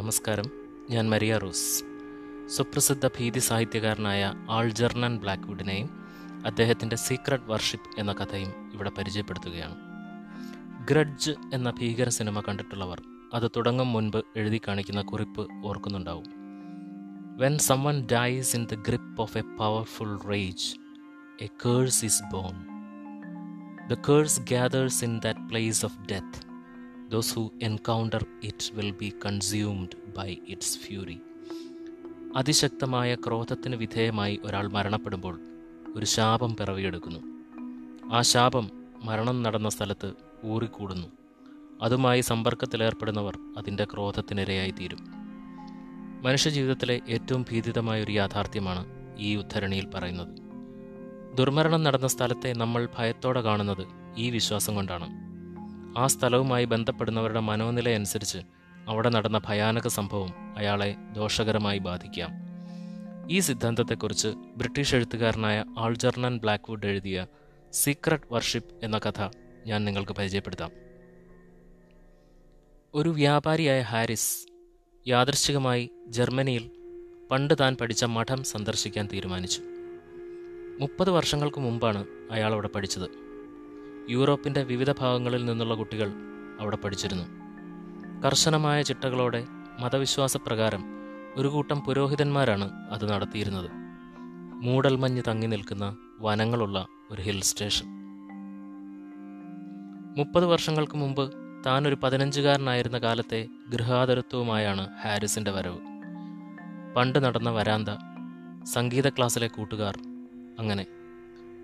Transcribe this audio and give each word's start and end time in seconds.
നമസ്കാരം. 0.00 0.44
ഞാൻ 0.90 1.10
Maria 1.10 1.38
rose. 1.38 1.84
സുപ്രസിദ്ധ 2.48 3.06
ഭീതി 3.06 3.38
സാഹിത്യകാരനായ 3.38 4.34
ആൾജർണൻ 4.50 5.18
ബ്ലാക്ക്വുഡിനെയും 5.18 5.88
അദ്ദേഹത്തിന്റെ 6.46 6.96
സീക്രട്ട് 6.96 7.44
വർഷിപ്പ് 7.44 8.00
എന്ന 8.00 8.12
കഥയും 8.12 8.70
ഇവിടെ 8.74 8.90
പരിചയപ്പെടുത്തുകയാണ്. 8.90 9.76
ഗ്രഡ്ജ് 10.90 11.30
എന്ന 11.54 11.70
ഭീകര 11.70 12.08
സിനിമ 12.08 12.40
കണ്ടിട്ടുള്ളവർ 12.40 13.02
അത് 13.34 13.50
തുടങ്ങും 13.56 13.92
മുൻപ് 13.92 14.22
എഴുതി 14.36 14.60
കാണിക്കുന്ന 14.68 15.02
കുറിപ്പ് 15.02 15.48
ഓർക്കുന്നുണ്ടാവും. 15.64 16.24
When 17.36 17.58
someone 17.58 18.06
dies 18.12 18.56
in 18.56 18.66
the 18.72 18.74
grip 18.74 19.20
of 19.20 19.38
a 19.38 19.42
powerful 19.42 20.18
rage 20.18 20.74
a 21.42 21.46
curse 21.46 22.04
is 22.04 22.22
born 22.32 22.54
the 23.88 23.94
curse 24.08 24.40
gathers 24.40 25.04
in 25.04 25.20
that 25.24 25.40
place 25.40 25.84
of 25.84 25.98
death 25.98 26.49
those 27.10 27.34
who 27.34 27.52
encounter 27.62 28.26
it 28.44 28.74
will 28.74 28.90
be 28.90 29.12
consumed 29.26 30.16
by 30.16 30.36
its 30.48 30.78
fury 30.78 31.20
അതിശക്തമായ 32.36 33.14
ക്രോധത്തിന് 33.14 33.76
വിധേയമായി 33.76 34.40
ഒരാൾ 34.44 34.68
മരണപ്പെടുമ്പോൾ 34.68 35.40
ഒരു 35.96 36.06
ശാപം 36.06 36.56
പിറവിയെടുക്കുന്നു. 36.56 37.20
ആ 38.12 38.22
ശാപം 38.22 38.70
മരണം 39.04 39.42
നടന്ന 39.42 39.68
സ്ഥലത്ത് 39.68 40.12
ഊറിക്കൂടുന്നു. 40.44 41.08
അതുമായി 41.82 42.20
സമ്പർക്കത്തിലേർപ്പെടുന്നവർ 42.20 43.38
അതിന്റെ 43.58 43.84
ക്രോധത്തിനിരയായി 43.84 44.70
തീരും 44.70 44.98
മനുഷ്യജീവിതത്തിലെ 46.22 47.00
ഏറ്റവും 47.08 47.42
ഭീതിതമായ 47.50 48.04
ഒരു 48.04 48.12
യാഥാർത്ഥ്യമാണ് 48.12 48.86
ഈ 49.18 49.36
ഉദ്ധരണിയിൽ 49.36 49.86
പറയുന്നത്. 49.86 50.38
ദുർമരണം 51.36 51.82
നടന്ന 51.82 52.06
സ്ഥലത്തെ 52.06 52.52
നമ്മൾ 52.52 52.88
ഭയത്തോടെ 52.98 53.40
കാണുന്നത് 53.40 53.86
ഈ 54.16 54.30
വിശ്വാസം 54.30 54.74
കൊണ്ടാണ്. 54.74 55.19
ആ 55.98 56.06
സ്ഥലവുമായി 56.06 56.64
ബന്ധപ്പെടുന്നവരുടെ 56.64 57.40
മനോനില 57.40 57.88
അനുസരിച്ച് 57.88 58.38
അവിടെ 58.88 59.08
നടന്ന 59.08 59.40
ഭയാനക 59.48 59.88
സംഭവം 59.88 60.28
അയാളെ 60.56 60.96
ദോഷകരമായി 61.12 61.78
ബാധിക്കാം. 61.78 62.30
ഈ 63.30 63.40
സിദ്ധാന്തത്തെക്കുറിച്ച് 63.40 64.28
ബ്രിട്ടീഷ് 64.28 64.94
എഴുത്തുകാരനായ 64.94 65.64
ആൾജർണൻ 65.78 66.38
ബ്ലാക്ക്വുഡ് 66.38 66.86
എഴുതിയ 66.86 67.26
സീക്രട്ട് 67.72 68.26
വർഷിപ്പ് 68.30 68.84
എന്ന 68.84 68.98
കഥ 68.98 69.28
ഞാൻ 69.66 69.84
നിങ്ങൾക്ക് 69.84 70.12
പരിചയപ്പെടുത്താം. 70.12 70.70
ഒരു 72.94 73.08
വ്യാപാരിയായ 73.08 73.80
ഹാരിസ് 73.80 74.46
യാദൃശ്ചികമായി 75.08 75.90
ജർമ്മനിയിൽ 76.08 76.70
പണ്ട് 77.30 77.54
താൻ 77.60 77.76
പഠിച്ച 77.80 78.04
മഠം 78.04 78.44
സന്ദർശിക്കാൻ 78.44 79.08
തീരുമാനിച്ചു. 79.12 79.62
മുപ്പത് 80.80 81.10
വർഷങ്ങൾക്ക് 81.10 81.58
മുമ്പാണ് 81.58 82.04
അയാൾ 82.30 82.52
അവിടെ 82.52 82.68
പഠിച്ചത്. 82.68 83.29
യൂറോപ്പിന്റെ 84.10 84.62
വിവിധ 84.62 84.92
ഭാഗങ്ങളിൽ 84.92 85.44
നിന്നുള്ള 85.44 85.74
കുട്ടികൾ 85.74 86.12
അവിടെ 86.60 86.76
പഠിച്ചിരുന്നു. 86.76 87.24
കർശനമായ 88.22 88.82
ചിട്ടകളോടെ 88.82 89.46
മതവിശ്വാസപ്രകാരം 89.80 90.84
ഒരു 91.36 91.48
കൂട്ടം 91.48 91.80
പുരോഹിതന്മാരാണ് 91.80 92.70
അത് 92.90 93.12
നടത്തിയിരുന്നത്. 93.12 93.70
മൂടൽമഞ്ഞ് 94.62 95.22
തങ്ങി 95.28 95.46
നിൽക്കുന്ന 95.46 95.96
വനങ്ങളുള്ള 96.20 96.86
ഒരു 97.10 97.22
ഹിൽ 97.22 97.40
സ്റ്റേഷൻ. 97.40 97.86
മുപ്പത് 100.16 100.46
വർഷങ്ങൾക്ക് 100.46 100.96
മുമ്പ് 100.96 101.32
താൻ 101.66 101.88
ഒരു 101.88 101.96
പതിനഞ്ചുകാരനായിരുന്ന 102.02 102.98
കാലത്തെ 102.98 103.48
ഗൃഹാതരത്വവുമായാണ് 103.68 104.88
ഹാരിസിന്റെ 105.02 105.50
വരവ്. 105.50 105.78
പണ്ട് 106.96 107.24
നടന്ന 107.24 107.50
വരാന്ത 107.50 107.88
സംഗീത 108.64 109.08
ക്ലാസ്സിലെ 109.08 109.46
കൂട്ടുകാർ 109.46 109.98
അങ്ങനെ 110.58 110.86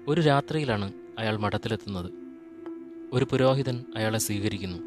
ഒരു 0.08 0.20
രാത്രിയിലാണ് 0.20 0.92
അയാൾ 1.18 1.36
മഠത്തിലെത്തുന്നത്. 1.36 2.25
ഒരു 3.12 3.24
പുരോഹിതൻ 3.24 3.84
അയാളെ 3.96 4.18
സ്വീകരിക്കുന്നു. 4.18 4.78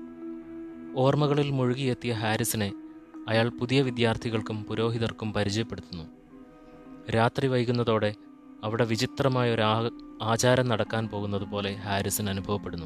ഓർമ്മകളിൽ 0.95 1.51
മുഴുകിയെത്തിയ 1.51 2.13
ഹാരിസിനെ 2.13 2.73
അയാൾ 3.27 3.49
പുതിയ 3.49 3.81
വിദ്യാർത്ഥികൾക്കും 3.81 4.63
പുരോഹിതർക്കും 4.63 5.33
പരിചയപ്പെടുത്തുന്നു. 5.33 6.03
രാത്രി 7.11 7.47
വൈകുന്നതോടെ 7.47 8.15
അവിടെ 8.63 8.85
വിചിത്രമായ 8.85 9.53
ഒരു 9.53 9.63
ആചാരം 10.21 10.67
നടക്കാൻ 10.67 11.07
പോകുന്നത് 11.07 11.41
പോലെ 11.41 11.73
ഹാരിസിന് 11.73 12.29
അനുഭവപ്പെടുന്നു. 12.29 12.85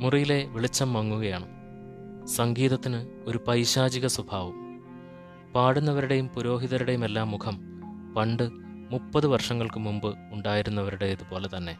മുറിയിലെ 0.00 0.46
വെളിച്ചം 0.48 0.92
മങ്ങുകയാണ്. 0.92 1.46
സംഗീതത്തിന് 2.26 3.08
ഒരു 3.26 3.40
പൈശാചിക 3.48 4.06
സ്വഭാവം. 4.06 4.54
പാടുന്നവരുടെയും 5.54 6.28
പുരോഹിതരുടെയും 6.28 7.04
എല്ലാം 7.04 7.30
മുഖം 7.30 7.58
പണ്ട് 8.16 8.50
മുപ്പത് 8.90 9.26
വർഷങ്ങൾക്ക് 9.26 9.80
മുമ്പ് 9.80 10.14
ഉണ്ടായിരുന്നവരുടേതുപോലെ 10.32 11.48
തന്നെ. 11.56 11.76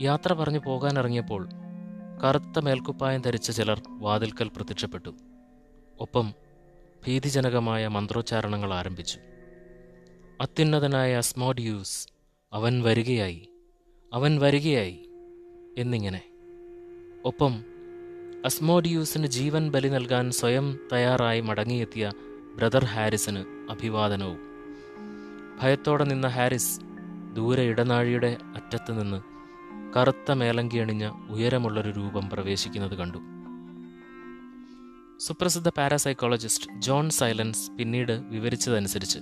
യാത്ര 0.00 0.32
പറഞ്ഞു 0.32 0.58
പോകാനിറങ്ങിയപ്പോൾ 0.58 1.48
കറുത്ത 2.24 2.58
മേൽക്കുപ്പായം 2.58 3.20
ധരിച്ച 3.20 3.50
ചിലർ 3.50 3.82
വാതിൽക്കൽ 3.88 4.50
പ്രത്യക്ഷപ്പെട്ടു. 4.56 5.14
ഒപ്പം 6.00 6.34
ഭീതിജനകമായ 7.06 7.88
മന്ത്രോച്ചാരണങ്ങൾ 7.88 8.74
ആരംഭിച്ചു. 8.74 9.18
അത്യുന്നതനായ 10.40 11.16
അസ്മോഡിയൂസ് 11.16 12.08
അവൻ 12.52 12.82
വരികയായി 12.82 13.48
അവൻ 14.12 14.38
വരികയായി 14.38 15.08
എന്നിങ്ങനെ. 15.78 16.22
ഒപ്പം 17.24 17.64
അസ്മോഡിയൂസിന് 18.44 19.26
ജീവൻ 19.26 19.70
ബലി 19.70 19.88
നൽകാൻ 19.88 20.30
സ്വയം 20.30 20.78
തയ്യാറായി 20.92 21.40
മടങ്ങിയെത്തിയ 21.40 22.12
ബ്രദർ 22.56 22.84
ഹാരിസിന് 22.84 23.44
അഭിവാദനവും. 23.70 24.38
ഭയത്തോടെ 25.62 26.04
നിന്ന 26.04 26.26
ഹാരിസ് 26.26 26.80
ദൂരെ 27.32 27.62
ഇടനാഴിയുടെ 27.62 28.36
അറ്റത്ത് 28.56 29.02
നിന്ന് 29.02 29.33
കറുത്ത 29.96 30.32
മേലങ്കി 30.32 30.76
അണിഞ്ഞ 30.76 31.10
ഉയരമുള്ളൊരു 31.30 31.90
രൂപം 31.90 32.30
പ്രവേശിക്കുന്നത് 32.30 32.94
കണ്ടു. 32.94 33.18
സുപ്രസിദ്ധ 35.18 35.68
പാരാസൈക്കോളജിസ്റ്റ് 35.68 36.80
ജോൺ 36.80 37.10
സൈലൻസ് 37.10 37.70
പിന്നീട് 37.70 38.12
വിവരിച്ചതനുസരിച്ച് 38.12 39.18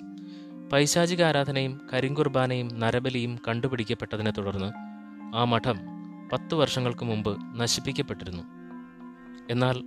പൈശാചിക 0.73 1.23
ആരാധനയും 1.23 1.81
കരിങ്കുർബാനയും 1.93 2.81
നരബലിയും 2.81 3.39
കണ്ടുപിടിക്കപ്പെട്ടതിനെ 3.49 4.31
തുടർന്ന് 4.31 4.73
ആ 5.37 5.45
മഠം 5.45 5.79
പത്തു 6.33 6.55
വർഷങ്ങൾക്ക് 6.57 7.05
മുമ്പ് 7.05 7.61
നശിപ്പിക്കപ്പെട്ടിരുന്നു. 7.61 8.43
എന്നാൽ 9.51 9.83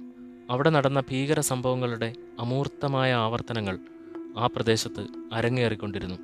അവിടെ 0.50 0.70
നടന്ന 0.70 1.00
ഭീകര 1.00 1.40
സംഭവങ്ങളുടെ 1.40 2.14
അമൂർത്തമായ 2.40 3.14
ആവർത്തനങ്ങൾ 3.14 3.80
ആ 4.38 4.48
പ്രദേശത്ത് 4.48 5.08
അരങ്ങേറിക്കൊണ്ടിരുന്നു. 5.34 6.16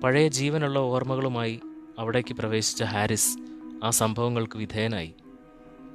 പഴയ 0.00 0.28
ജീവനുള്ള 0.28 0.78
ഓർമ്മകളുമായി 0.78 1.60
അവിടേക്ക് 1.98 2.34
പ്രവേശിച്ച 2.34 2.82
ഹാരിസ് 2.82 3.38
ആ 3.84 3.90
സംഭവങ്ങൾക്ക് 3.90 4.56
വിധേയനായി. 4.56 5.14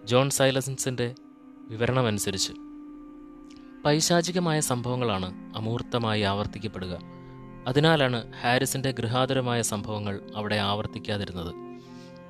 ജോൺ 0.06 0.30
സൈലൻസിന്റെ 0.30 1.16
വിവരണമനുസരിച്ച്. 1.68 2.54
പൈശാചികമായ 3.86 4.60
സംഭവങ്ങളാണ് 4.60 5.58
അമൂർത്തമായി 5.58 6.22
ആവർത്തിക്കപ്പെടുക. 6.22 7.00
അതിനാലാണ് 7.68 8.34
ഹാരിസിന്റെ 8.42 8.92
ഗൃഹാതുരമായ 8.92 9.62
സംഭവങ്ങൾ 9.62 10.22
അവിടെ 10.36 10.56
ആവർത്തിക്കാതിരുന്നത്. 10.56 11.82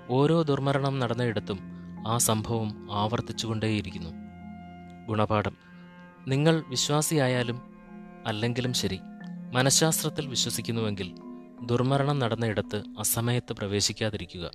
ഓരോ 0.10 0.42
ദുർമരണം 0.42 1.00
നടന്നയിടത്തും 1.00 1.60
ആ 2.08 2.18
സംഭവം 2.18 2.88
ആവർത്തിച്ചുകൊണ്ടേയിരിക്കുന്നു. 2.92 4.10
ഗുണപാഠം. 5.08 5.58
നിങ്ങൾ 6.28 6.64
വിശ്വാസിയായാലും 6.68 7.62
അല്ലെങ്കിലും 8.26 8.74
ശരി 8.74 9.00
മനഃശാസ്ത്രത്തിൽ 9.54 10.28
വിശ്വസിക്കുന്നുവെങ്കിൽ 10.28 11.16
ദുർമരണം 11.66 12.20
നടന്നയിടത്ത് 12.20 12.84
അസമയത്ത് 13.00 13.54
പ്രവേശിക്കാതിരിക്കുക. 13.54 14.52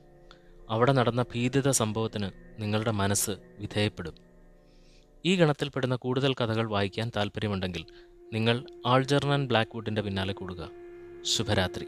അവിടെ 0.70 0.92
നടന്ന 0.92 1.22
ഭീതിത 1.22 1.70
സംഭവത്തിന് 1.70 2.30
നിങ്ങളുടെ 2.58 2.90
മനസ്സ് 2.90 3.30
വിധേയപ്പെടും. 3.58 4.14
ഈ 5.24 5.36
ഗണത്തിൽപ്പെടുന്ന 5.36 5.96
കൂടുതൽ 5.96 6.34
കഥകൾ 6.34 6.70
വായിക്കാൻ 6.70 7.12
താൽപ്പര്യമുണ്ടെങ്കിൽ 7.16 7.84
നിങ്ങൾ 8.32 8.64
ആൾജർണൻ 8.86 9.46
ബ്ലാക്ക്വുഡിന്റെ 9.46 10.02
പിന്നാലെ 10.02 10.32
കൂടുക. 10.32 10.68
ശുഭരാത്രി. 11.22 11.86